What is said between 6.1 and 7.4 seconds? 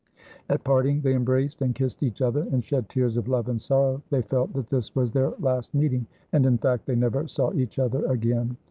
and, in fact, they never